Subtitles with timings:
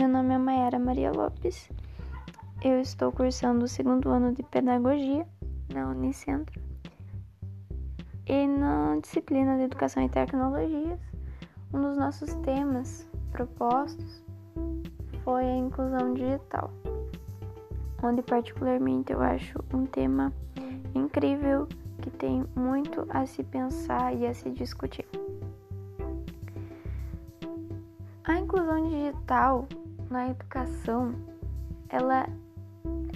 [0.00, 1.68] Meu nome é Mayara Maria Lopes.
[2.64, 5.26] Eu estou cursando o segundo ano de Pedagogia
[5.74, 6.58] na Unicentro.
[8.26, 10.98] E na disciplina de Educação e Tecnologias,
[11.74, 14.24] um dos nossos temas propostos
[15.22, 16.70] foi a inclusão digital,
[18.02, 20.32] onde particularmente eu acho um tema
[20.94, 21.68] incrível
[22.00, 25.04] que tem muito a se pensar e a se discutir.
[28.24, 29.66] A inclusão digital
[30.10, 31.14] na educação,
[31.88, 32.26] ela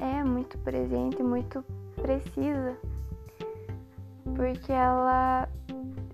[0.00, 1.62] é muito presente, muito
[1.96, 2.74] precisa,
[4.34, 5.46] porque ela,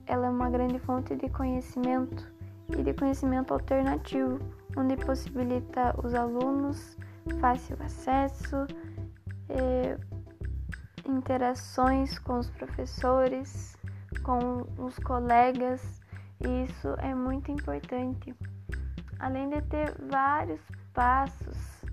[0.06, 2.28] ela é uma grande fonte de conhecimento
[2.76, 4.40] e de conhecimento alternativo,
[4.76, 6.98] onde possibilita os alunos
[7.40, 8.66] fácil acesso,
[9.48, 9.96] eh,
[11.06, 13.78] interações com os professores,
[14.24, 16.00] com os colegas,
[16.40, 18.34] e isso é muito importante
[19.20, 20.60] além de ter vários
[20.92, 21.84] passos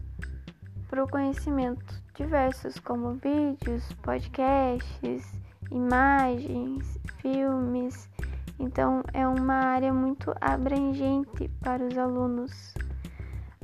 [0.90, 5.40] para o conhecimento diversos, como vídeos, podcasts,
[5.70, 8.10] imagens, filmes.
[8.58, 12.74] Então, é uma área muito abrangente para os alunos.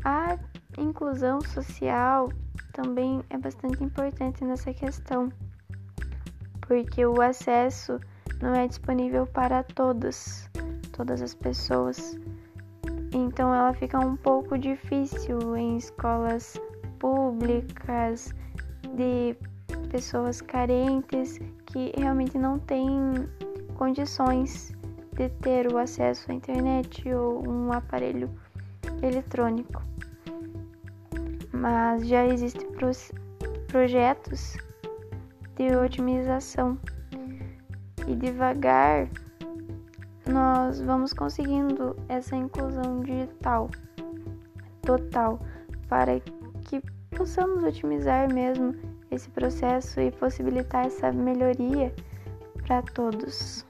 [0.04, 0.38] A
[0.78, 2.30] inclusão social
[2.74, 5.30] também é bastante importante nessa questão,
[6.68, 8.00] porque o acesso
[8.42, 10.48] não é disponível para todos,
[10.92, 12.20] todas as pessoas.
[13.14, 16.60] Então ela fica um pouco difícil em escolas
[16.98, 18.34] públicas
[18.96, 19.36] de
[19.90, 23.30] pessoas carentes que realmente não têm
[23.76, 24.74] condições
[25.16, 28.30] de ter o acesso à internet ou um aparelho
[29.04, 29.84] eletrônico.
[31.52, 32.68] Mas já existem
[33.68, 34.58] projetos
[35.56, 36.80] de otimização
[38.08, 39.08] e devagar
[40.28, 43.70] nós vamos conseguindo essa inclusão digital
[44.82, 45.40] total
[45.88, 46.82] para que
[47.16, 48.76] possamos otimizar mesmo
[49.12, 51.94] esse processo e possibilitar essa melhoria
[52.66, 53.66] para todos.